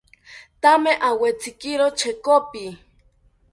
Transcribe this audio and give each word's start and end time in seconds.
Thame 0.61 0.91
awetzikiro 1.09 1.87
chekopi 1.99 2.65